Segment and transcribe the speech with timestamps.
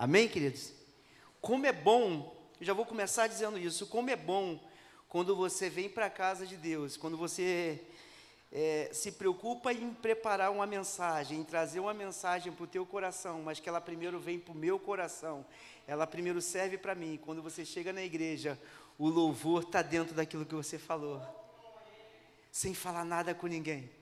[0.00, 0.72] Amém, queridos?
[1.42, 4.58] Como é bom, já vou começar dizendo isso, como é bom
[5.10, 7.84] quando você vem para a casa de Deus, quando você
[8.50, 13.42] é, se preocupa em preparar uma mensagem, em trazer uma mensagem para o teu coração,
[13.42, 15.44] mas que ela primeiro vem para o meu coração,
[15.86, 17.20] ela primeiro serve para mim.
[17.22, 18.58] Quando você chega na igreja,
[18.98, 21.20] o louvor está dentro daquilo que você falou,
[22.50, 23.99] sem falar nada com ninguém.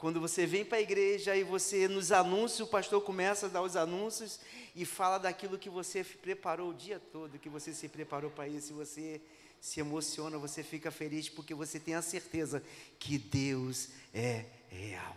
[0.00, 3.60] Quando você vem para a igreja e você nos anúncios, o pastor começa a dar
[3.60, 4.40] os anúncios
[4.74, 8.72] e fala daquilo que você preparou o dia todo, que você se preparou para isso,
[8.72, 9.20] e você
[9.60, 12.62] se emociona, você fica feliz porque você tem a certeza
[12.98, 15.14] que Deus é real.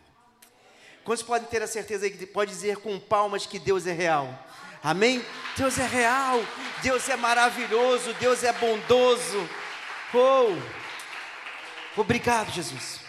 [1.06, 4.38] Quantos podem ter a certeza que pode dizer com palmas que Deus é real?
[4.84, 5.26] Amém?
[5.56, 6.42] Deus é real,
[6.82, 9.50] Deus é maravilhoso, Deus é bondoso.
[10.14, 12.02] Oh!
[12.02, 13.03] Obrigado, Jesus.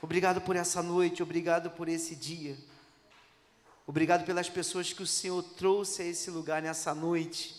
[0.00, 2.56] Obrigado por essa noite, obrigado por esse dia.
[3.84, 7.54] Obrigado pelas pessoas que o Senhor trouxe a esse lugar nessa noite,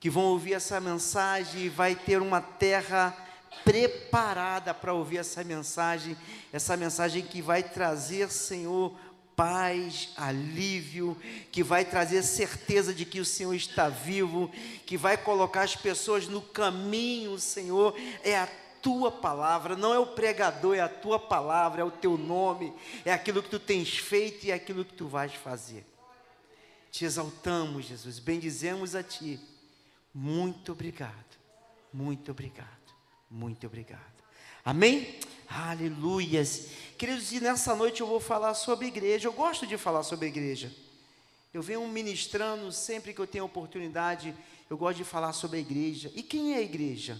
[0.00, 3.16] que vão ouvir essa mensagem e vai ter uma terra
[3.62, 6.16] preparada para ouvir essa mensagem,
[6.52, 8.92] essa mensagem que vai trazer, Senhor,
[9.36, 11.16] paz, alívio,
[11.52, 14.50] que vai trazer certeza de que o Senhor está vivo,
[14.84, 18.48] que vai colocar as pessoas no caminho, Senhor, é a
[18.84, 22.70] tua palavra, não é o pregador, é a tua palavra, é o teu nome,
[23.02, 25.86] é aquilo que tu tens feito e é aquilo que tu vais fazer.
[26.92, 29.40] Te exaltamos, Jesus, bendizemos a ti.
[30.12, 31.14] Muito obrigado,
[31.90, 32.68] muito obrigado,
[33.30, 34.22] muito obrigado.
[34.62, 35.18] Amém?
[35.48, 36.68] Aleluias.
[36.98, 39.28] Queridos, e nessa noite eu vou falar sobre igreja.
[39.28, 40.70] Eu gosto de falar sobre igreja.
[41.54, 44.34] Eu venho ministrando sempre que eu tenho oportunidade,
[44.68, 46.12] eu gosto de falar sobre a igreja.
[46.14, 47.18] E quem é a igreja?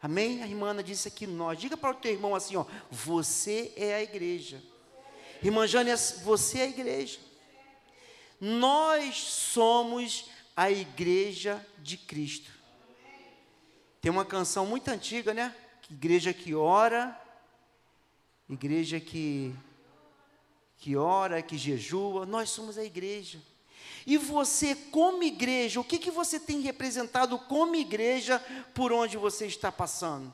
[0.00, 0.42] Amém?
[0.42, 1.58] A irmã Ana disse aqui nós.
[1.58, 4.62] Diga para o teu irmão assim, ó, você é a igreja.
[5.42, 7.18] Irmã Jânia, você é a igreja.
[8.40, 12.50] Nós somos a igreja de Cristo.
[14.00, 15.54] Tem uma canção muito antiga, né?
[15.90, 17.20] Igreja que ora,
[18.48, 19.54] igreja que
[20.78, 23.42] que ora, que jejua, nós somos a igreja.
[24.06, 28.38] E você, como igreja, o que, que você tem representado como igreja
[28.74, 30.32] por onde você está passando?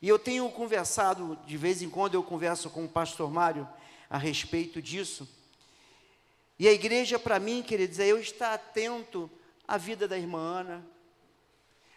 [0.00, 3.68] E eu tenho conversado, de vez em quando eu converso com o pastor Mário
[4.10, 5.28] a respeito disso.
[6.58, 9.30] E a igreja, para mim, queridos, é eu estar atento
[9.66, 10.86] à vida da irmã Ana.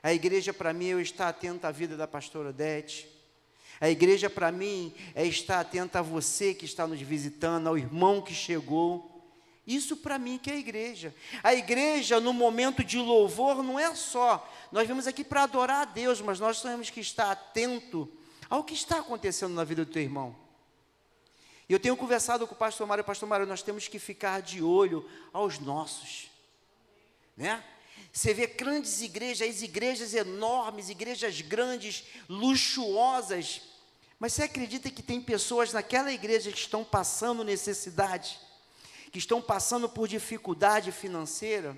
[0.02, 3.10] A igreja, para mim, é eu estar atento à vida da pastora Odete.
[3.82, 8.22] A igreja, para mim, é estar atento a você que está nos visitando, ao irmão
[8.22, 9.15] que chegou.
[9.66, 11.16] Isso para mim que é a igreja.
[11.44, 14.48] A igreja, no momento de louvor, não é só.
[14.72, 18.12] Nós vimos aqui para adorar a Deus, mas nós temos que estar atento
[18.50, 20.36] ao que está acontecendo na vida do teu irmão.
[21.68, 25.10] Eu tenho conversado com o pastor Mário, pastor Mário, nós temos que ficar de olho
[25.34, 26.30] aos nossos.
[27.36, 27.64] Né?
[28.14, 33.62] Você vê grandes igrejas, igrejas enormes, igrejas grandes, luxuosas,
[34.20, 38.40] mas você acredita que tem pessoas naquela igreja que estão passando necessidade?
[39.16, 41.74] Que estão passando por dificuldade financeira.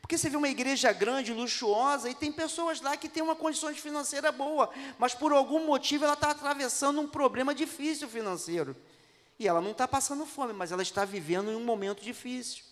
[0.00, 3.74] Porque você vê uma igreja grande, luxuosa, e tem pessoas lá que têm uma condição
[3.74, 8.74] financeira boa, mas por algum motivo ela está atravessando um problema difícil financeiro.
[9.38, 12.64] E ela não está passando fome, mas ela está vivendo em um momento difícil.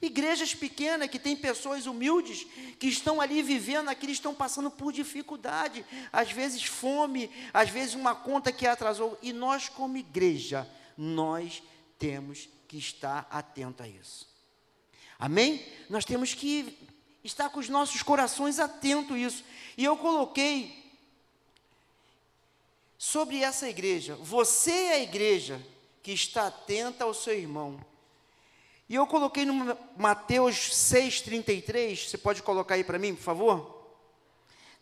[0.00, 2.46] Igrejas pequenas que têm pessoas humildes
[2.78, 8.14] que estão ali vivendo, aqui estão passando por dificuldade, às vezes fome, às vezes uma
[8.14, 9.18] conta que atrasou.
[9.20, 11.62] E nós, como igreja, nós
[11.98, 14.28] temos que estar atento a isso.
[15.18, 15.66] Amém?
[15.88, 16.78] Nós temos que
[17.24, 19.44] estar com os nossos corações atentos a isso.
[19.76, 20.92] E eu coloquei
[22.98, 25.64] sobre essa igreja, você é a igreja
[26.02, 27.80] que está atenta ao seu irmão.
[28.88, 33.78] E eu coloquei no Mateus 6,33, você pode colocar aí para mim, por favor?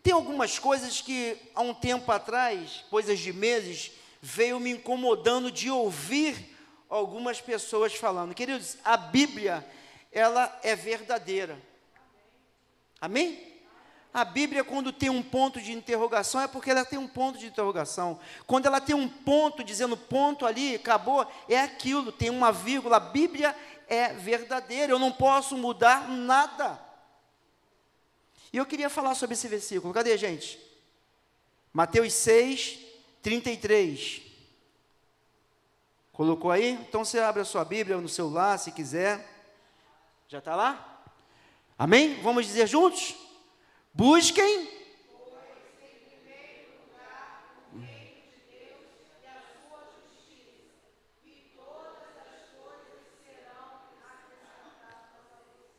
[0.02, 3.92] Tem algumas coisas que há um tempo atrás, coisas de meses,
[4.22, 6.55] veio me incomodando de ouvir
[6.88, 8.34] algumas pessoas falando.
[8.34, 9.66] Queridos, a Bíblia,
[10.12, 11.60] ela é verdadeira.
[13.00, 13.54] Amém?
[14.12, 17.46] A Bíblia, quando tem um ponto de interrogação, é porque ela tem um ponto de
[17.46, 18.18] interrogação.
[18.46, 22.96] Quando ela tem um ponto dizendo ponto ali, acabou, é aquilo, tem uma vírgula.
[22.96, 23.54] A Bíblia
[23.86, 26.80] é verdadeira, eu não posso mudar nada.
[28.50, 29.92] E eu queria falar sobre esse versículo.
[29.92, 30.58] Cadê, gente?
[31.70, 32.78] Mateus 6,
[33.20, 34.22] 33.
[36.16, 36.70] Colocou aí?
[36.70, 39.22] Então você abre a sua Bíblia no celular, se quiser.
[40.26, 41.04] Já está lá?
[41.78, 42.18] Amém?
[42.22, 43.14] Vamos dizer juntos?
[43.92, 44.66] Busquem.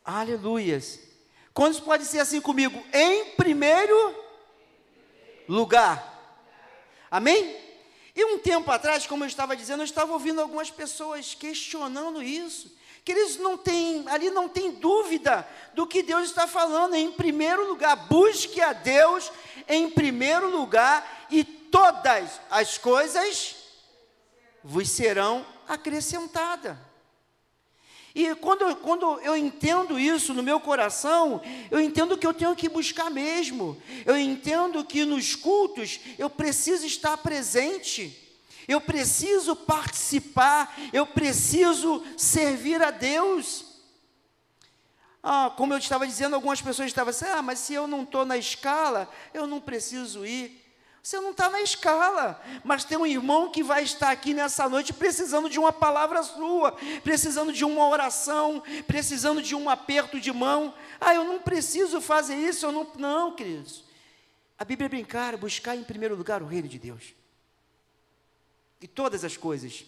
[0.04, 1.00] Aleluias.
[1.52, 2.80] Quantos pode ser assim comigo?
[2.94, 4.14] Em primeiro
[5.48, 6.46] lugar.
[7.10, 7.67] Amém?
[8.18, 12.76] E um tempo atrás, como eu estava dizendo, eu estava ouvindo algumas pessoas questionando isso.
[13.04, 16.96] Que eles não têm, ali não tem dúvida do que Deus está falando.
[16.96, 19.30] Em primeiro lugar, busque a Deus
[19.68, 23.54] em primeiro lugar e todas as coisas
[24.64, 26.76] vos serão acrescentadas.
[28.14, 31.40] E quando, quando eu entendo isso no meu coração,
[31.70, 33.80] eu entendo que eu tenho que buscar mesmo.
[34.04, 38.24] Eu entendo que nos cultos eu preciso estar presente.
[38.66, 43.64] Eu preciso participar, eu preciso servir a Deus.
[45.22, 48.24] Ah, como eu estava dizendo, algumas pessoas estavam assim: ah, mas se eu não estou
[48.24, 50.67] na escala, eu não preciso ir.
[51.08, 54.92] Você não está na escala, mas tem um irmão que vai estar aqui nessa noite
[54.92, 56.72] precisando de uma palavra sua,
[57.02, 60.74] precisando de uma oração, precisando de um aperto de mão.
[61.00, 62.86] Ah, eu não preciso fazer isso, eu não.
[62.98, 63.84] Não, queridos.
[64.58, 67.14] A Bíblia é clara, buscar em primeiro lugar o reino de Deus.
[68.78, 69.86] E todas as coisas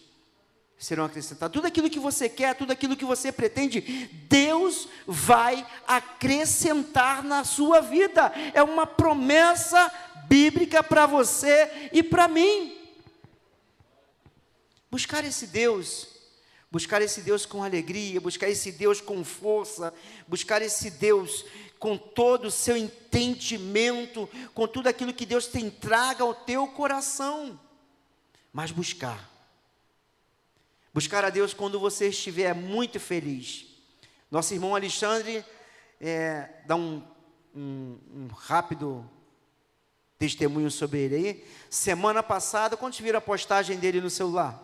[0.81, 1.53] serão acrescentadas.
[1.53, 7.79] Tudo aquilo que você quer, tudo aquilo que você pretende, Deus vai acrescentar na sua
[7.81, 8.31] vida.
[8.55, 9.91] É uma promessa
[10.31, 12.77] bíblica para você e para mim.
[14.89, 16.07] Buscar esse Deus,
[16.71, 19.93] buscar esse Deus com alegria, buscar esse Deus com força,
[20.25, 21.43] buscar esse Deus
[21.77, 27.59] com todo o seu entendimento, com tudo aquilo que Deus tem traga ao teu coração.
[28.53, 29.29] Mas buscar.
[30.93, 33.65] Buscar a Deus quando você estiver muito feliz.
[34.29, 35.43] Nosso irmão Alexandre
[35.99, 37.03] é, dá um,
[37.53, 39.09] um, um rápido
[40.21, 41.45] testemunho sobre ele aí.
[41.67, 44.61] Semana passada, quando viram a postagem dele no celular?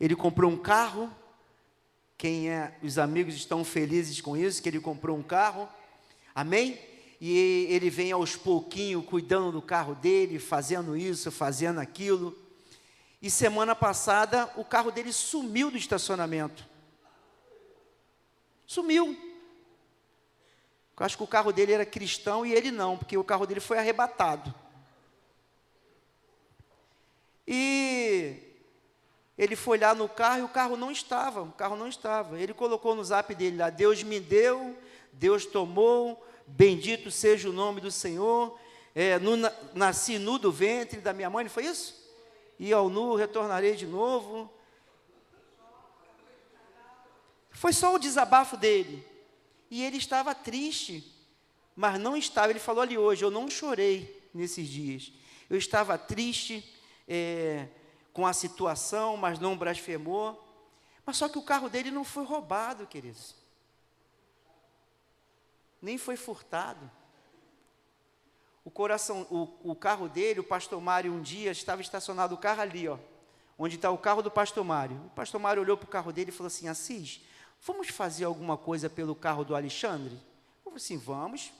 [0.00, 1.08] Ele comprou um carro.
[2.16, 5.68] Quem é, os amigos estão felizes com isso, que ele comprou um carro.
[6.34, 6.80] Amém?
[7.20, 12.36] E ele vem aos pouquinhos cuidando do carro dele, fazendo isso, fazendo aquilo.
[13.22, 16.66] E semana passada o carro dele sumiu do estacionamento.
[18.66, 19.16] Sumiu.
[20.98, 23.60] Eu acho que o carro dele era cristão e ele não, porque o carro dele
[23.60, 24.52] foi arrebatado.
[27.46, 28.36] E
[29.38, 32.38] ele foi lá no carro e o carro não estava, o carro não estava.
[32.38, 34.76] Ele colocou no zap dele lá: Deus me deu,
[35.12, 38.58] Deus tomou, bendito seja o nome do Senhor.
[38.94, 39.20] É,
[39.74, 41.94] nasci nu do ventre da minha mãe, não foi isso?
[42.58, 44.52] E ao nu retornarei de novo.
[47.50, 49.07] Foi só o desabafo dele.
[49.70, 51.04] E ele estava triste,
[51.76, 52.50] mas não estava.
[52.50, 55.12] Ele falou ali hoje: Eu não chorei nesses dias.
[55.48, 56.64] Eu estava triste
[57.06, 57.68] é,
[58.12, 60.44] com a situação, mas não blasfemou.
[61.04, 63.34] Mas só que o carro dele não foi roubado, queridos.
[65.80, 66.90] Nem foi furtado.
[68.64, 72.60] O coração, o, o carro dele, o pastor Mário, um dia estava estacionado o carro
[72.60, 72.98] ali, ó,
[73.58, 75.00] onde está o carro do pastor Mário.
[75.06, 77.22] O pastor Mário olhou para o carro dele e falou assim: Assis,
[77.60, 80.14] Vamos fazer alguma coisa pelo carro do Alexandre?
[80.64, 81.52] Eu falei assim, vamos.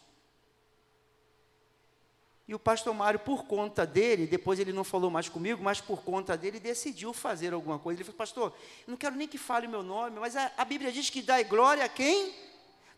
[2.49, 6.01] E o pastor Mário, por conta dele, depois ele não falou mais comigo, mas por
[6.01, 7.99] conta dele, decidiu fazer alguma coisa.
[7.99, 8.55] Ele falou, pastor,
[8.87, 11.43] não quero nem que fale o meu nome, mas a, a Bíblia diz que dá
[11.43, 12.35] glória a quem?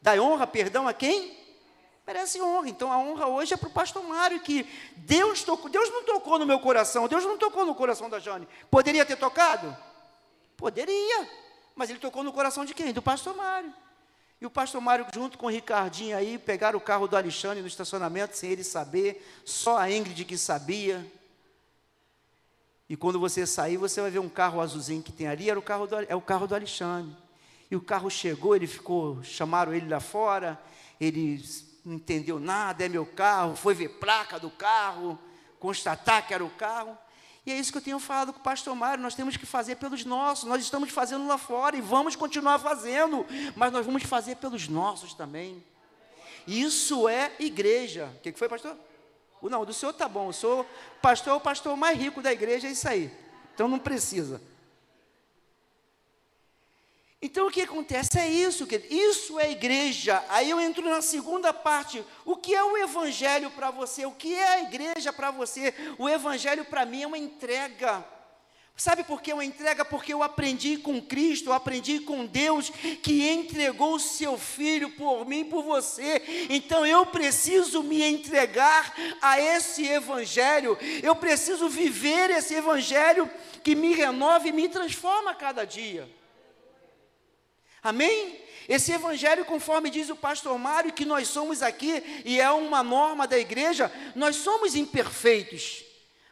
[0.01, 1.37] Dá honra, perdão a quem?
[2.07, 2.69] Merece honra.
[2.69, 4.65] Então a honra hoje é para o pastor Mário, que
[4.97, 8.47] Deus tocou, Deus não tocou no meu coração, Deus não tocou no coração da Jane.
[8.71, 9.77] Poderia ter tocado?
[10.57, 11.29] Poderia.
[11.81, 12.93] Mas ele tocou no coração de quem?
[12.93, 13.73] Do pastor Mário.
[14.39, 17.67] E o pastor Mário, junto com o Ricardinho aí, pegaram o carro do Alexandre no
[17.67, 21.11] estacionamento sem ele saber, só a Ingrid que sabia.
[22.87, 25.63] E quando você sair, você vai ver um carro azulzinho que tem ali, era o
[25.63, 27.17] carro do, é o carro do Alexandre.
[27.71, 30.61] E o carro chegou, ele ficou, chamaram ele lá fora,
[31.01, 31.43] ele
[31.83, 35.19] não entendeu nada, é meu carro, foi ver placa do carro,
[35.59, 36.95] constatar que era o carro.
[37.51, 40.05] É isso que eu tenho falado com o pastor Mário, nós temos que fazer pelos
[40.05, 43.27] nossos, nós estamos fazendo lá fora e vamos continuar fazendo,
[43.57, 45.63] mas nós vamos fazer pelos nossos também.
[46.47, 48.11] Isso é igreja.
[48.17, 48.77] O que foi, pastor?
[49.43, 50.67] Não, do senhor tá bom, o senhor
[51.01, 53.11] pastor é o pastor mais rico da igreja, é isso aí.
[53.55, 54.41] Então não precisa.
[57.23, 60.25] Então o que acontece é isso, que isso é igreja.
[60.31, 62.03] Aí eu entro na segunda parte.
[62.25, 64.07] O que é o evangelho para você?
[64.07, 65.75] O que é a igreja para você?
[65.99, 68.03] O evangelho para mim é uma entrega.
[68.75, 69.85] Sabe por que uma entrega?
[69.85, 72.71] Porque eu aprendi com Cristo, eu aprendi com Deus
[73.03, 76.47] que entregou o seu filho por mim, por você.
[76.49, 80.79] Então eu preciso me entregar a esse evangelho.
[81.03, 83.31] Eu preciso viver esse evangelho
[83.63, 86.09] que me renova e me transforma a cada dia.
[87.83, 88.41] Amém?
[88.69, 93.27] Esse evangelho, conforme diz o pastor Mário, que nós somos aqui, e é uma norma
[93.27, 95.85] da igreja, nós somos imperfeitos,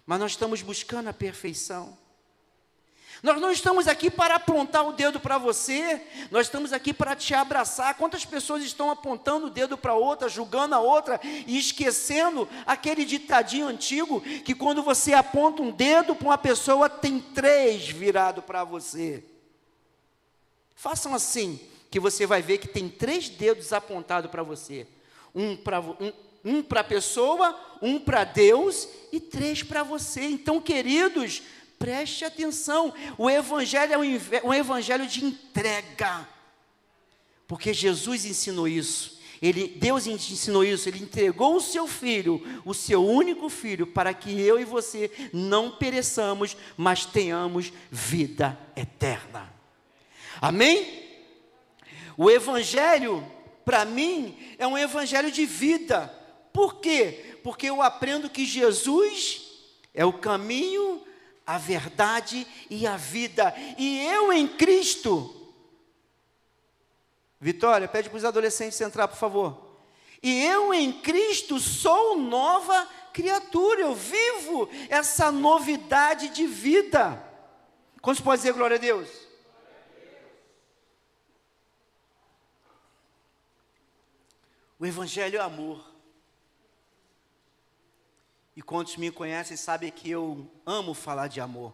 [0.07, 1.99] mas nós estamos buscando a perfeição.
[3.23, 6.01] Nós não estamos aqui para apontar o dedo para você,
[6.31, 7.95] nós estamos aqui para te abraçar.
[7.97, 13.67] Quantas pessoas estão apontando o dedo para outra, julgando a outra e esquecendo aquele ditadinho
[13.67, 19.25] antigo que quando você aponta um dedo para uma pessoa, tem três virado para você.
[20.79, 21.59] Façam assim,
[21.91, 24.87] que você vai ver que tem três dedos apontados para você:
[25.35, 26.13] um para um,
[26.45, 30.23] um a pessoa, um para Deus e três para você.
[30.23, 31.43] Então, queridos,
[31.81, 36.29] preste atenção: o Evangelho é um, um evangelho de entrega,
[37.49, 39.19] porque Jesus ensinou isso.
[39.43, 44.41] Ele, Deus ensinou isso, Ele entregou o seu filho, o seu único filho, para que
[44.41, 49.58] eu e você não pereçamos, mas tenhamos vida eterna.
[50.41, 51.07] Amém?
[52.17, 53.27] O Evangelho,
[53.65, 56.13] para mim, é um Evangelho de vida.
[56.53, 57.39] Por quê?
[57.43, 59.43] Porque eu aprendo que Jesus
[59.95, 61.03] é o caminho,
[61.47, 63.55] a verdade e a vida.
[63.79, 65.35] E eu em Cristo.
[67.41, 69.69] Vitória, pede para os adolescentes entrar, por favor.
[70.23, 77.23] E eu em Cristo sou nova criatura, eu vivo essa novidade de vida.
[78.01, 79.28] Quantos pode dizer glória a Deus?
[84.79, 85.85] O Evangelho é amor.
[88.55, 91.73] E quantos me conhecem sabem que eu amo falar de amor.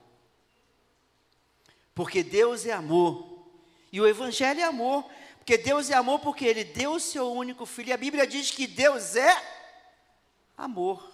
[1.94, 3.46] Porque Deus é amor.
[3.92, 5.04] E o Evangelho é amor.
[5.38, 7.90] Porque Deus é amor porque Ele deu o seu único filho.
[7.90, 9.42] E a Bíblia diz que Deus é
[10.56, 11.12] amor.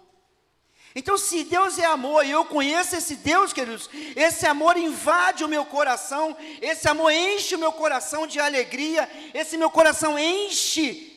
[0.94, 5.49] Então, se Deus é amor e eu conheço esse Deus, queridos, esse amor invade o
[5.49, 11.10] meu coração, esse amor enche o meu coração de alegria, esse meu coração enche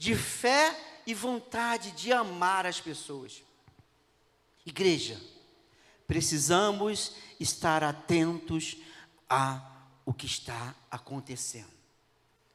[0.00, 0.74] de fé
[1.06, 3.42] e vontade de amar as pessoas.
[4.64, 5.20] Igreja,
[6.06, 8.78] precisamos estar atentos
[9.28, 9.60] a
[10.06, 11.68] o que está acontecendo.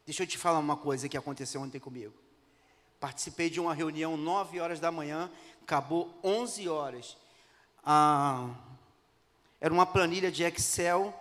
[0.08, 2.16] Deixa eu te falar uma coisa que aconteceu ontem comigo.
[3.00, 7.16] Participei de uma reunião 9 horas da manhã, acabou 11 horas.
[7.84, 8.50] Ah,
[9.62, 11.14] era uma planilha de Excel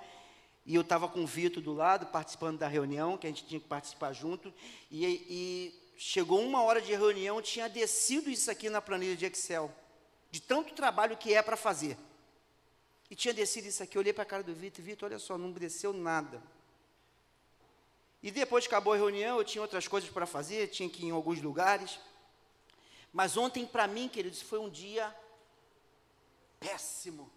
[0.64, 3.60] e eu estava com o Vitor do lado, participando da reunião, que a gente tinha
[3.60, 4.50] que participar junto,
[4.90, 9.74] e, e chegou uma hora de reunião, tinha descido isso aqui na planilha de Excel,
[10.30, 11.96] de tanto trabalho que é para fazer.
[13.10, 15.38] E tinha descido isso aqui, eu olhei para a cara do Vitor, Vitor, olha só,
[15.38, 16.42] não desceu nada.
[18.22, 21.08] E depois que acabou a reunião, eu tinha outras coisas para fazer, tinha que ir
[21.08, 22.00] em alguns lugares.
[23.12, 25.14] Mas ontem, para mim, queridos, foi um dia
[26.58, 27.30] péssimo.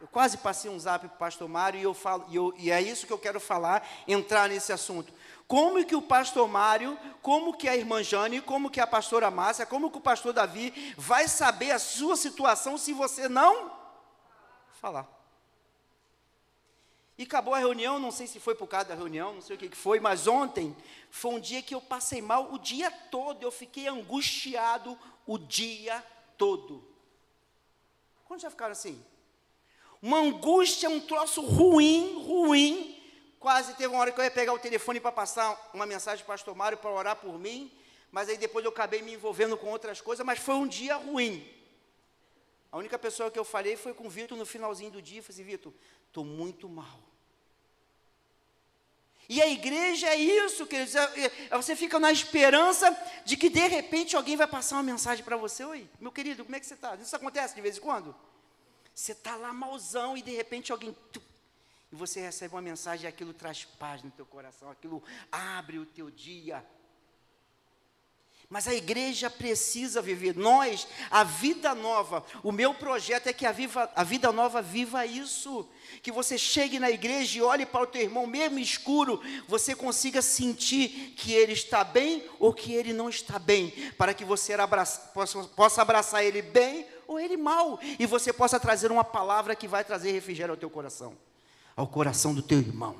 [0.00, 2.70] Eu quase passei um zap para o pastor Mário e, eu falo, e, eu, e
[2.70, 5.12] é isso que eu quero falar, entrar nesse assunto.
[5.46, 9.66] Como que o pastor Mário, como que a irmã Jane, como que a pastora Márcia,
[9.66, 13.70] como que o pastor Davi vai saber a sua situação se você não
[14.80, 15.08] falar?
[17.16, 19.58] E acabou a reunião, não sei se foi por causa da reunião, não sei o
[19.58, 20.76] que, que foi, mas ontem
[21.10, 26.04] foi um dia que eu passei mal o dia todo, eu fiquei angustiado o dia
[26.36, 26.84] todo.
[28.24, 29.00] Quantos já ficaram assim?
[30.04, 32.94] Uma angústia, um troço ruim, ruim,
[33.44, 36.32] Quase teve uma hora que eu ia pegar o telefone para passar uma mensagem para
[36.32, 37.70] o pastor Mário para orar por mim,
[38.10, 41.46] mas aí depois eu acabei me envolvendo com outras coisas, mas foi um dia ruim.
[42.72, 45.34] A única pessoa que eu falei foi com o Vitor no finalzinho do dia, falei
[45.34, 45.74] assim, Vitor,
[46.06, 46.98] estou muito mal.
[49.28, 50.94] E a igreja é isso, queridos.
[50.94, 52.96] É, é, você fica na esperança
[53.26, 55.62] de que de repente alguém vai passar uma mensagem para você.
[55.66, 56.94] Oi, meu querido, como é que você está?
[56.94, 58.16] Isso acontece de vez em quando?
[58.94, 60.94] Você está lá malzão e de repente alguém
[61.94, 65.86] e você recebe uma mensagem e aquilo traz paz no teu coração, aquilo abre o
[65.86, 66.64] teu dia.
[68.50, 73.52] Mas a igreja precisa viver, nós, a vida nova, o meu projeto é que a,
[73.52, 75.68] viva, a vida nova viva isso,
[76.02, 80.20] que você chegue na igreja e olhe para o teu irmão, mesmo escuro, você consiga
[80.20, 85.00] sentir que ele está bem ou que ele não está bem, para que você abraça,
[85.14, 89.68] possa, possa abraçar ele bem ou ele mal, e você possa trazer uma palavra que
[89.68, 91.16] vai trazer refrigério ao teu coração
[91.76, 92.96] ao coração do teu irmão.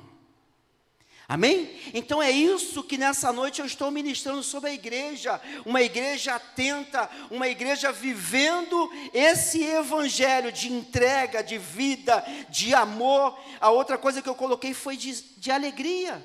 [1.27, 1.75] Amém?
[1.91, 7.09] Então é isso que nessa noite eu estou ministrando sobre a igreja, uma igreja atenta,
[7.31, 13.39] uma igreja vivendo esse evangelho de entrega, de vida, de amor.
[13.59, 16.23] A outra coisa que eu coloquei foi de, de alegria.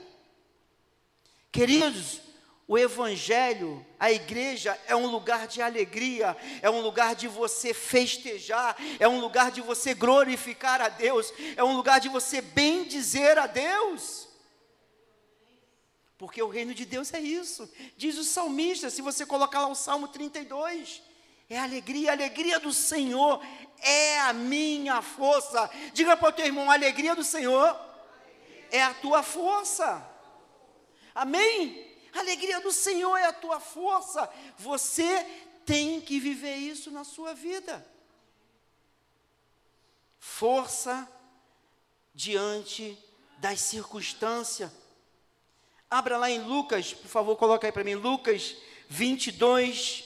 [1.50, 2.20] Queridos,
[2.70, 8.76] o Evangelho, a igreja é um lugar de alegria, é um lugar de você festejar,
[9.00, 13.36] é um lugar de você glorificar a Deus, é um lugar de você bem dizer
[13.38, 14.28] a Deus.
[16.16, 17.68] Porque o reino de Deus é isso.
[17.96, 21.02] Diz o salmista, se você colocar lá o Salmo 32,
[21.48, 23.44] é alegria, a alegria do Senhor
[23.82, 25.68] é a minha força.
[25.92, 27.76] Diga para o teu irmão, a alegria do Senhor
[28.70, 30.08] é a tua força.
[31.12, 31.89] Amém?
[32.14, 34.28] A alegria do Senhor é a tua força.
[34.58, 35.24] Você
[35.64, 37.86] tem que viver isso na sua vida.
[40.18, 41.08] Força
[42.14, 42.98] diante
[43.38, 44.70] das circunstâncias.
[45.90, 48.56] Abra lá em Lucas, por favor, coloca aí para mim, Lucas
[48.88, 50.04] 22,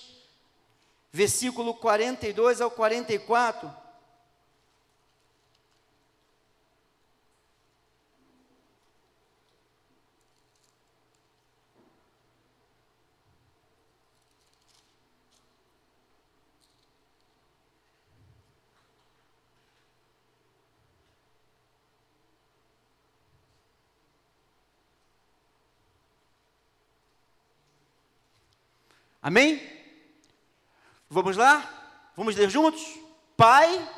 [1.13, 3.84] versículo 42 ao 44.
[29.25, 29.59] Amém?
[31.09, 32.13] Vamos lá?
[32.15, 32.83] Vamos ler juntos?
[33.39, 33.89] Pai.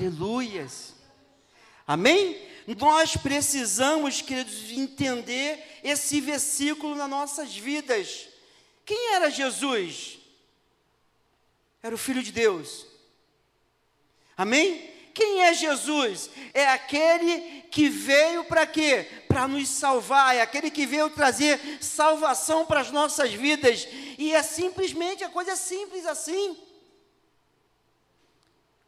[0.00, 0.94] Aleluias.
[1.86, 2.40] Amém?
[2.78, 8.26] Nós precisamos, queridos, entender esse versículo nas nossas vidas.
[8.86, 10.18] Quem era Jesus?
[11.82, 12.86] Era o Filho de Deus.
[14.36, 14.88] Amém?
[15.12, 16.30] Quem é Jesus?
[16.54, 19.06] É aquele que veio para quê?
[19.28, 23.86] Para nos salvar, é aquele que veio trazer salvação para as nossas vidas.
[24.16, 26.56] E é simplesmente, a coisa é simples assim.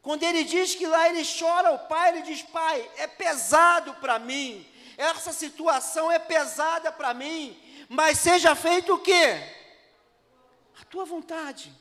[0.02, 4.18] Quando ele diz que lá ele chora ao pai, ele diz: Pai, é pesado para
[4.18, 7.56] mim, essa situação é pesada para mim,
[7.88, 9.40] mas seja feito o quê?
[10.80, 11.72] A tua vontade.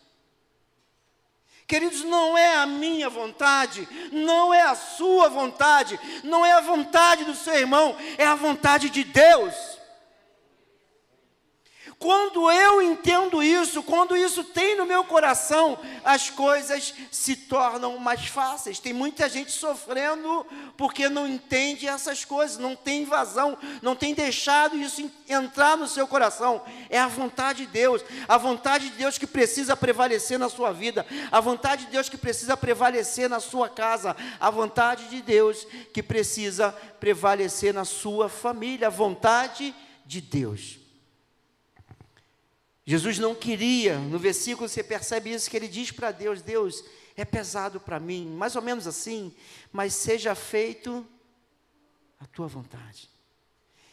[1.66, 7.24] Queridos, não é a minha vontade, não é a sua vontade, não é a vontade
[7.24, 9.81] do seu irmão, é a vontade de Deus.
[12.02, 18.26] Quando eu entendo isso, quando isso tem no meu coração, as coisas se tornam mais
[18.26, 18.80] fáceis.
[18.80, 20.44] Tem muita gente sofrendo
[20.76, 26.08] porque não entende essas coisas, não tem invasão, não tem deixado isso entrar no seu
[26.08, 26.64] coração.
[26.90, 31.06] É a vontade de Deus, a vontade de Deus que precisa prevalecer na sua vida,
[31.32, 36.02] a vontade de Deus que precisa prevalecer na sua casa, a vontade de Deus que
[36.02, 40.81] precisa prevalecer na sua família, a vontade de Deus.
[42.86, 46.84] Jesus não queria, no versículo você percebe isso, que ele diz para Deus: Deus,
[47.16, 49.34] é pesado para mim, mais ou menos assim,
[49.72, 51.06] mas seja feito
[52.20, 53.10] a tua vontade.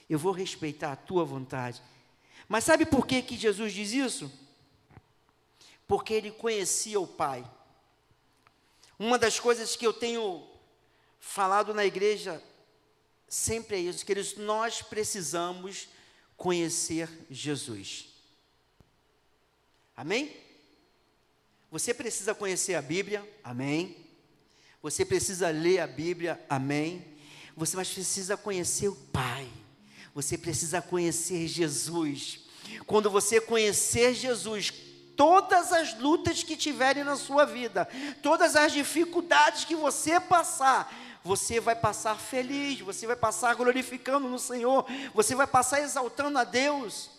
[0.08, 1.82] Eu vou respeitar a tua vontade.
[2.48, 4.32] Mas sabe por que, que Jesus diz isso?
[5.86, 7.44] Porque ele conhecia o Pai.
[8.98, 10.46] Uma das coisas que eu tenho
[11.20, 12.42] falado na igreja
[13.28, 15.88] sempre é isso, que nós precisamos
[16.36, 18.07] conhecer Jesus.
[19.98, 20.32] Amém?
[21.72, 23.96] Você precisa conhecer a Bíblia, amém?
[24.80, 27.18] Você precisa ler a Bíblia, amém?
[27.56, 29.48] Você mas precisa conhecer o Pai.
[30.14, 32.46] Você precisa conhecer Jesus.
[32.86, 34.72] Quando você conhecer Jesus,
[35.16, 37.84] todas as lutas que tiverem na sua vida,
[38.22, 44.38] todas as dificuldades que você passar, você vai passar feliz, você vai passar glorificando no
[44.38, 47.10] Senhor, você vai passar exaltando a Deus,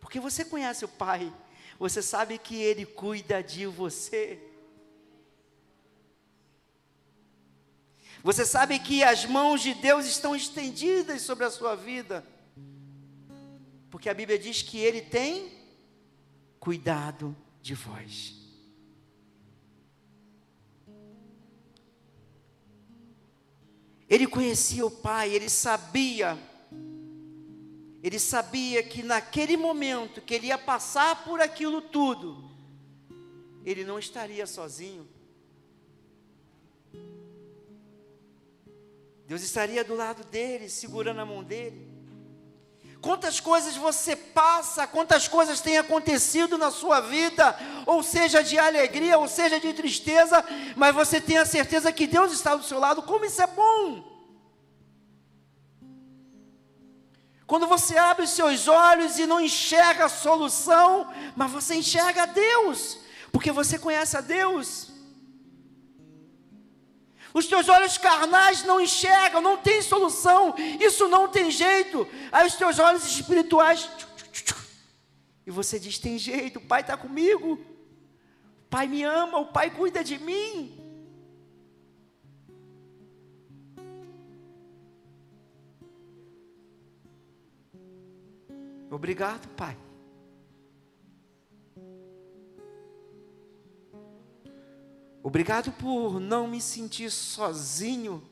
[0.00, 1.30] porque você conhece o Pai.
[1.78, 4.40] Você sabe que Ele cuida de você.
[8.22, 12.26] Você sabe que as mãos de Deus estão estendidas sobre a sua vida.
[13.90, 15.52] Porque a Bíblia diz que Ele tem
[16.58, 18.34] cuidado de vós.
[24.08, 26.38] Ele conhecia o Pai, ele sabia
[28.06, 32.48] ele sabia que naquele momento que ele ia passar por aquilo tudo,
[33.64, 35.08] ele não estaria sozinho.
[39.26, 41.84] Deus estaria do lado dele, segurando a mão dele.
[43.00, 49.18] Quantas coisas você passa, quantas coisas têm acontecido na sua vida, ou seja de alegria,
[49.18, 50.44] ou seja de tristeza,
[50.76, 54.15] mas você tem a certeza que Deus está do seu lado, como isso é bom.
[57.46, 62.26] Quando você abre os seus olhos e não enxerga a solução, mas você enxerga a
[62.26, 62.98] Deus,
[63.30, 64.90] porque você conhece a Deus.
[67.32, 72.08] Os teus olhos carnais não enxergam, não tem solução, isso não tem jeito.
[72.32, 73.88] Aí os teus olhos espirituais,
[75.46, 79.70] e você diz: tem jeito, o Pai está comigo, o Pai me ama, o Pai
[79.70, 80.75] cuida de mim.
[88.90, 89.76] Obrigado, Pai.
[95.22, 98.22] Obrigado por não me sentir sozinho.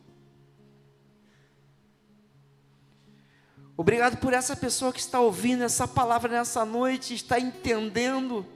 [3.76, 8.46] Obrigado por essa pessoa que está ouvindo essa palavra nessa noite, está entendendo.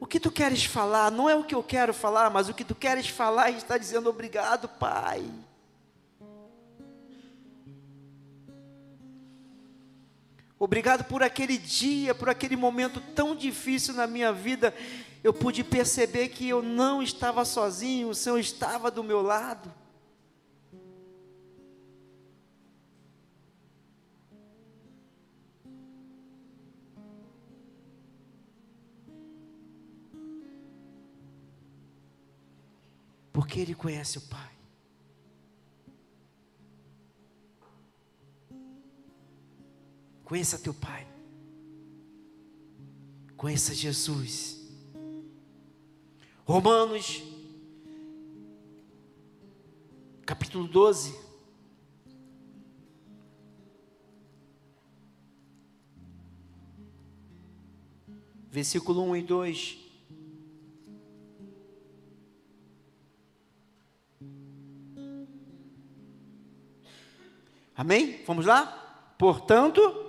[0.00, 2.64] O que tu queres falar não é o que eu quero falar, mas o que
[2.64, 5.24] tu queres falar está dizendo obrigado, Pai.
[10.64, 14.74] Obrigado por aquele dia, por aquele momento tão difícil na minha vida.
[15.22, 19.70] Eu pude perceber que eu não estava sozinho, o Senhor estava do meu lado.
[33.30, 34.63] Porque Ele conhece o Pai.
[40.24, 41.06] Conheça teu Pai.
[43.36, 44.64] Conheça Jesus.
[46.46, 47.22] Romanos,
[50.24, 51.14] capítulo 12.
[58.50, 59.78] Versículo 1 e 2.
[67.76, 68.22] Amém?
[68.24, 69.14] Vamos lá?
[69.18, 70.03] Portanto,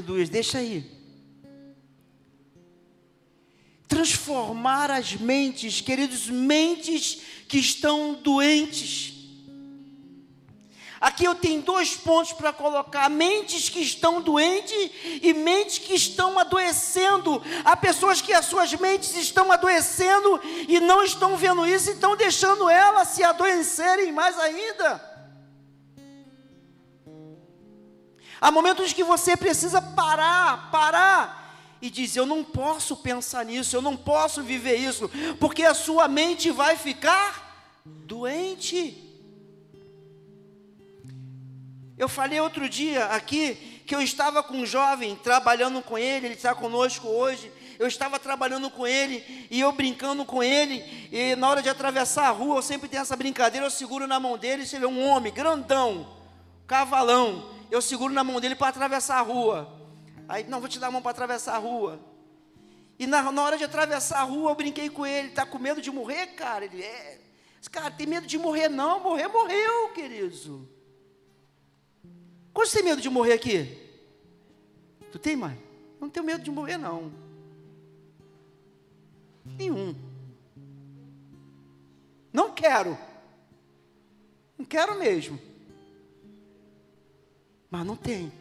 [0.00, 0.90] Aleluia, deixa aí.
[3.86, 9.12] Transformar as mentes, queridos, mentes que estão doentes.
[10.98, 16.38] Aqui eu tenho dois pontos para colocar: mentes que estão doentes e mentes que estão
[16.38, 17.42] adoecendo.
[17.62, 22.70] Há pessoas que as suas mentes estão adoecendo e não estão vendo isso, estão deixando
[22.70, 25.09] elas se adoecerem mais ainda.
[28.40, 33.82] Há momentos que você precisa parar, parar e dizer: Eu não posso pensar nisso, eu
[33.82, 39.06] não posso viver isso, porque a sua mente vai ficar doente.
[41.98, 46.34] Eu falei outro dia aqui que eu estava com um jovem trabalhando com ele, ele
[46.34, 47.52] está conosco hoje.
[47.78, 50.84] Eu estava trabalhando com ele e eu brincando com ele.
[51.10, 53.66] E na hora de atravessar a rua, eu sempre tenho essa brincadeira.
[53.66, 54.66] Eu seguro na mão dele.
[54.66, 56.06] Você vê um homem grandão,
[56.66, 59.72] cavalão eu seguro na mão dele para atravessar a rua.
[60.28, 62.00] Aí, não, vou te dar a mão para atravessar a rua.
[62.98, 65.28] E na, na, hora de atravessar a rua, eu brinquei com ele.
[65.28, 66.64] Está com medo de morrer, cara?
[66.64, 67.20] Ele é.
[67.70, 69.00] Cara tem medo de morrer, não.
[69.00, 70.68] Morrer, morreu, querido.
[72.52, 73.78] Quantos tem medo de morrer aqui?
[75.12, 75.56] Tu tem, mãe?
[76.00, 77.12] Não tenho medo de morrer, não.
[79.44, 79.94] Nenhum.
[82.32, 82.98] Não quero.
[84.58, 85.49] Não quero mesmo
[87.70, 88.32] mas não tem.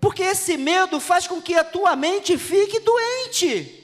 [0.00, 3.74] Porque esse medo faz com que a tua mente fique doente.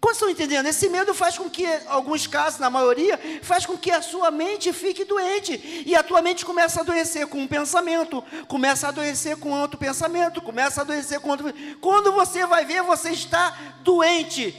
[0.00, 0.66] Quantos estão entendendo?
[0.66, 4.30] Esse medo faz com que, em alguns casos, na maioria, faz com que a sua
[4.30, 5.82] mente fique doente.
[5.84, 9.78] E a tua mente começa a adoecer com um pensamento, começa a adoecer com outro
[9.78, 11.52] pensamento, começa a adoecer com outro.
[11.80, 14.54] Quando você vai ver, você está doente.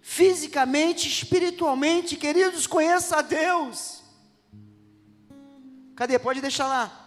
[0.00, 3.95] Fisicamente, espiritualmente, queridos, conheça a Deus.
[5.96, 6.18] Cadê?
[6.18, 7.02] Pode deixar lá.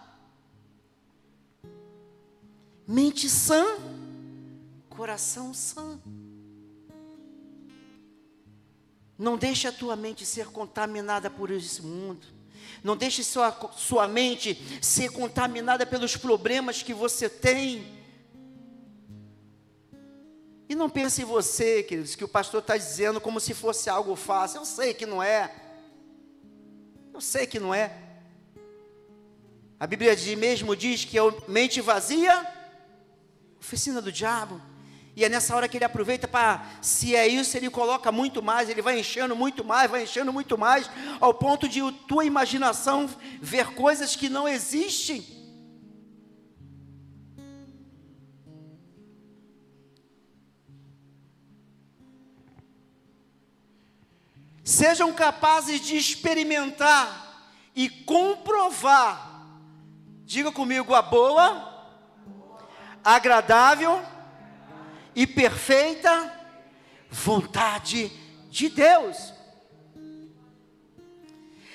[2.87, 3.63] Mente sã,
[4.89, 5.99] coração sã.
[9.15, 12.25] Não deixe a tua mente ser contaminada por esse mundo.
[12.83, 17.85] Não deixe sua, sua mente ser contaminada pelos problemas que você tem.
[20.67, 24.15] E não pense em você, queridos, que o pastor está dizendo como se fosse algo
[24.15, 24.61] fácil.
[24.61, 25.53] Eu sei que não é.
[27.13, 28.08] Eu sei que não é.
[29.79, 32.45] A Bíblia mesmo diz que é mente vazia,
[33.59, 34.61] oficina do diabo.
[35.15, 38.69] E é nessa hora que ele aproveita para, se é isso, ele coloca muito mais,
[38.69, 40.89] ele vai enchendo muito mais, vai enchendo muito mais,
[41.19, 43.09] ao ponto de a tua imaginação
[43.41, 45.25] ver coisas que não existem.
[54.63, 59.28] Sejam capazes de experimentar e comprovar,
[60.29, 61.87] diga comigo, a boa,
[63.03, 63.99] agradável
[65.15, 66.31] e perfeita
[67.09, 68.11] vontade
[68.47, 69.33] de Deus.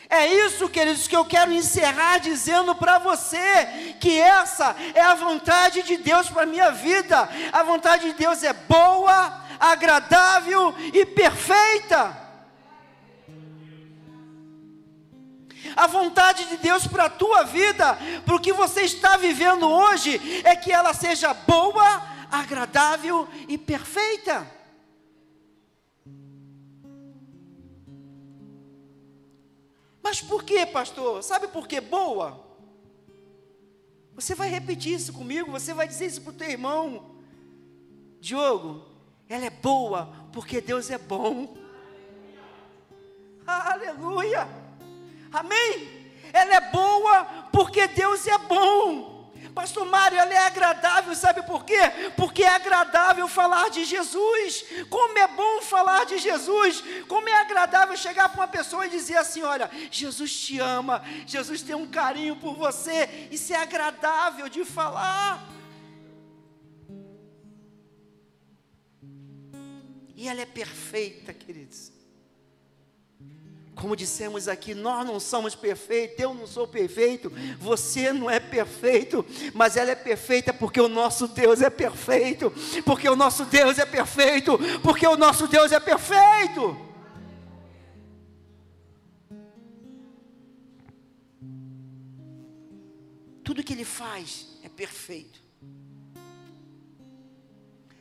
[0.09, 5.83] É isso, queridos, que eu quero encerrar dizendo para você que essa é a vontade
[5.83, 7.29] de Deus para a minha vida.
[7.53, 12.24] A vontade de Deus é boa, agradável e perfeita.
[15.77, 20.21] A vontade de Deus para a tua vida, para o que você está vivendo hoje,
[20.45, 24.51] é que ela seja boa, agradável e perfeita.
[30.03, 31.23] Mas por que, pastor?
[31.23, 32.45] Sabe por que boa?
[34.15, 37.17] Você vai repetir isso comigo, você vai dizer isso para o teu irmão.
[38.21, 38.87] Diogo,
[39.29, 41.57] ela é boa porque Deus é bom.
[43.47, 44.64] Aleluia!
[45.35, 46.05] Amém?
[46.33, 49.15] Ela é boa porque Deus é bom.
[49.55, 51.79] Pastor Mário, ela é agradável, sabe por quê?
[52.17, 54.65] Porque é agradável falar de Jesus.
[54.91, 56.83] Como é bom falar de Jesus.
[57.07, 61.63] Como é agradável chegar para uma pessoa e dizer assim: Olha, Jesus te ama, Jesus
[61.63, 63.29] tem um carinho por você.
[63.31, 65.55] Isso é agradável de falar.
[70.17, 71.94] E ela é perfeita, queridos.
[73.75, 79.27] Como dissemos aqui, nós não somos perfeitos, eu não sou perfeito, você não é perfeito,
[79.53, 82.53] mas ela é perfeita porque o nosso Deus é perfeito,
[82.85, 86.77] porque o nosso Deus é perfeito, porque o nosso Deus é perfeito.
[93.43, 95.43] Tudo que ele faz é perfeito.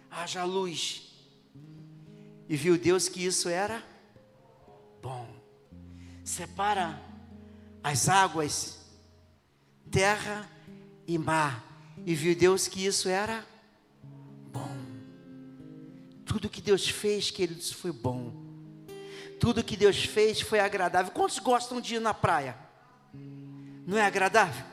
[0.10, 1.12] Haja luz.
[2.48, 3.84] E viu Deus que isso era
[5.02, 5.43] bom
[6.24, 7.02] separa
[7.84, 8.80] as águas,
[9.92, 10.50] terra
[11.06, 11.64] e mar.
[12.06, 13.46] E viu Deus que isso era
[14.52, 14.76] bom.
[16.26, 18.34] Tudo que Deus fez, queridos, foi bom.
[19.40, 21.12] Tudo que Deus fez foi agradável.
[21.12, 22.58] Quantos gostam de ir na praia?
[23.86, 24.66] Não é agradável?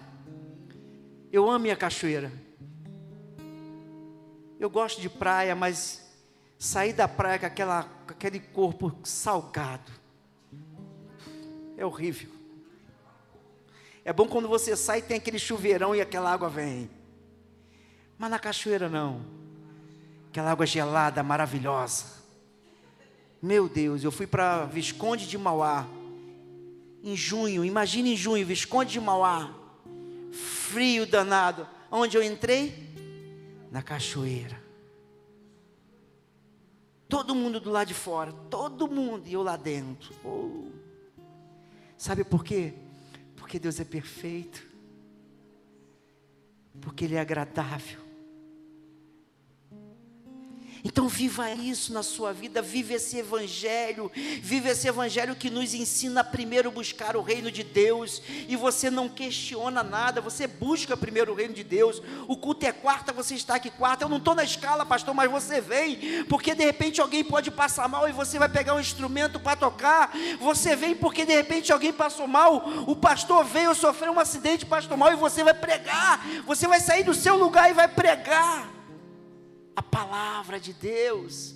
[1.33, 2.33] Eu amo a cachoeira.
[4.59, 6.09] Eu gosto de praia, mas
[6.59, 10.00] sair da praia com, aquela, com aquele corpo salgado
[11.81, 12.29] é horrível.
[14.05, 16.91] É bom quando você sai e tem aquele chuveirão e aquela água vem.
[18.19, 19.25] Mas na cachoeira não.
[20.29, 22.21] Aquela água gelada, maravilhosa.
[23.41, 25.87] Meu Deus, eu fui para Visconde de Mauá.
[27.03, 29.51] Em junho, imagine em junho, Visconde de Mauá.
[30.33, 31.67] Frio danado.
[31.91, 32.91] Onde eu entrei?
[33.73, 34.63] Na cachoeira.
[37.09, 40.15] Todo mundo do lado de fora, todo mundo, e eu lá dentro.
[40.23, 40.80] Oh.
[42.01, 42.73] Sabe por quê?
[43.37, 44.67] Porque Deus é perfeito.
[46.81, 48.01] Porque Ele é agradável.
[50.85, 56.23] Então viva isso na sua vida, vive esse evangelho, vive esse evangelho que nos ensina
[56.23, 61.33] a primeiro buscar o reino de Deus, e você não questiona nada, você busca primeiro
[61.33, 62.03] o reino de Deus.
[62.27, 64.05] O culto é quarta, você está aqui quarta.
[64.05, 67.89] Eu não estou na escala, pastor, mas você vem, porque de repente alguém pode passar
[67.89, 70.13] mal e você vai pegar um instrumento para tocar.
[70.41, 74.97] Você vem porque de repente alguém passou mal, o pastor veio, sofreu um acidente, passou
[74.97, 76.25] mal, e você vai pregar.
[76.47, 78.80] Você vai sair do seu lugar e vai pregar
[79.81, 81.55] a palavra de Deus.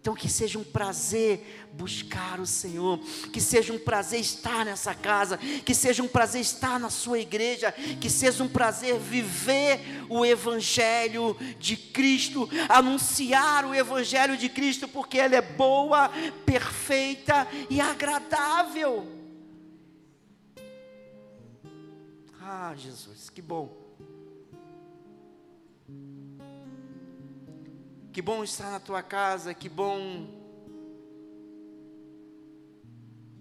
[0.00, 2.98] Então, que seja um prazer buscar o Senhor,
[3.32, 7.72] que seja um prazer estar nessa casa, que seja um prazer estar na sua igreja,
[8.00, 15.18] que seja um prazer viver o Evangelho de Cristo, anunciar o Evangelho de Cristo, porque
[15.18, 16.10] Ele é boa,
[16.44, 19.06] perfeita e agradável.
[22.40, 23.85] Ah, Jesus, que bom.
[28.16, 30.26] Que bom estar na tua casa, que bom.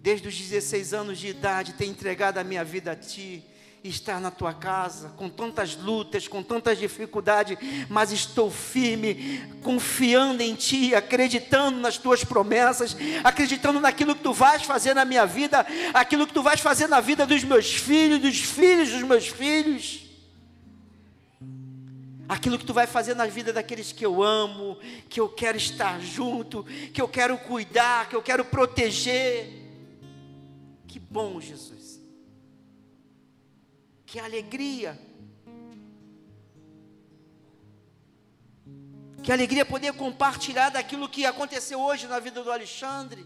[0.02, 3.42] Desde os 16 anos de idade ter entregado a minha vida a ti
[3.82, 7.58] estar na tua casa, com tantas lutas, com tantas dificuldades,
[7.88, 14.64] mas estou firme, confiando em Ti, acreditando nas Tuas promessas, acreditando naquilo que Tu vais
[14.64, 18.40] fazer na minha vida, aquilo que Tu vais fazer na vida dos meus filhos, dos
[18.40, 20.05] filhos dos meus filhos.
[22.28, 24.78] Aquilo que tu vai fazer na vida daqueles que eu amo,
[25.10, 29.48] que eu quero estar junto, que eu quero cuidar, que eu quero proteger.
[30.88, 31.76] Que bom, Jesus
[34.16, 34.98] que alegria.
[39.22, 43.26] Que alegria poder compartilhar daquilo que aconteceu hoje na vida do Alexandre.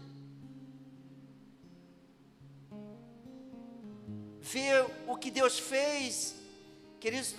[4.40, 6.34] Ver o que Deus fez.
[6.98, 7.36] Queridos,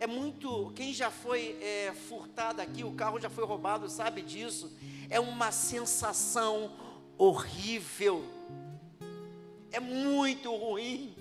[0.00, 0.72] é muito.
[0.74, 4.72] Quem já foi é, furtado aqui, o carro já foi roubado, sabe disso.
[5.10, 6.72] É uma sensação
[7.18, 8.24] horrível.
[9.70, 11.14] É muito ruim.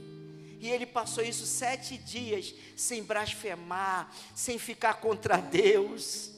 [0.61, 6.31] E ele passou isso sete dias sem blasfemar, sem ficar contra Deus.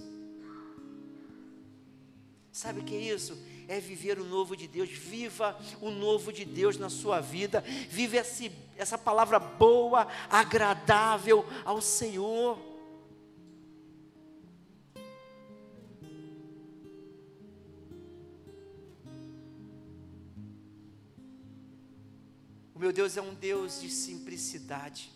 [2.51, 3.37] Sabe o que é isso?
[3.67, 4.89] É viver o novo de Deus.
[4.89, 7.63] Viva o novo de Deus na sua vida.
[7.89, 8.51] Vive esse,
[8.81, 12.71] essa palavra boa, agradável ao Senhor.
[22.75, 25.13] meu Deus é um Deus de simplicidade.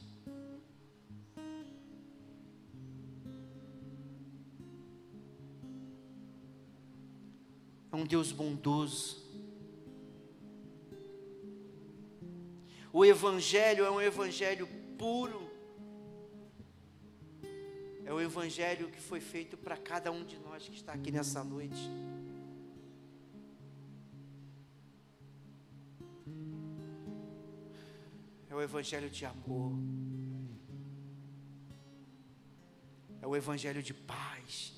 [7.91, 9.24] É um Deus bondoso.
[12.97, 14.65] O Evangelho é um Evangelho
[14.97, 15.51] puro.
[18.05, 21.43] É o Evangelho que foi feito para cada um de nós que está aqui nessa
[21.43, 21.91] noite.
[28.49, 29.73] é o Evangelho de amor,
[33.21, 34.74] é o Evangelho de paz.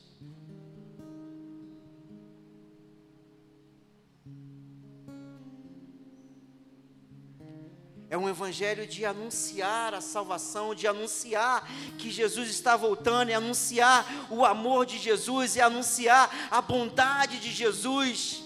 [8.38, 14.86] Evangelho de anunciar a salvação, de anunciar que Jesus está voltando, é anunciar o amor
[14.86, 18.44] de Jesus, é anunciar a bondade de Jesus.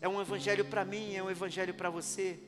[0.00, 2.38] É um evangelho para mim, é um evangelho para você.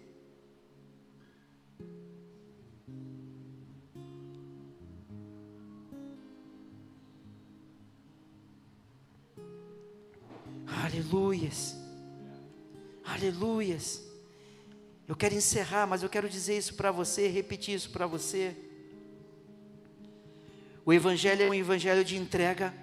[10.84, 11.76] Aleluias.
[13.04, 14.11] Aleluias.
[15.12, 18.56] Eu quero encerrar, mas eu quero dizer isso para você, repetir isso para você.
[20.86, 22.74] O Evangelho é um Evangelho de entrega,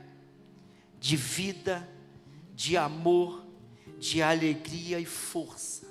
[1.00, 1.90] de vida,
[2.54, 3.44] de amor,
[3.98, 5.88] de alegria e força.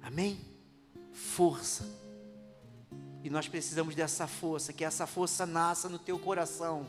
[0.00, 0.40] Amém?
[1.12, 1.84] Força.
[3.22, 6.86] E nós precisamos dessa força, que essa força nasça no teu coração,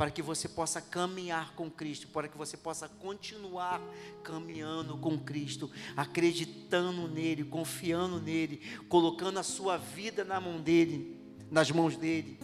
[0.00, 3.82] para que você possa caminhar com Cristo, para que você possa continuar
[4.24, 11.70] caminhando com Cristo, acreditando nele, confiando nele, colocando a sua vida na mão dele, nas
[11.70, 12.40] mãos dele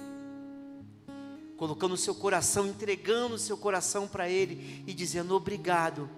[1.56, 6.10] colocando o seu coração, entregando o seu coração para Ele e dizendo obrigado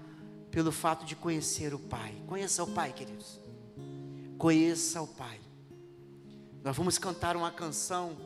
[0.50, 2.20] pelo fato de conhecer o Pai.
[2.26, 3.38] Conheça o Pai, queridos.
[4.36, 5.38] Conheça o Pai.
[6.64, 8.16] Nós vamos cantar uma canção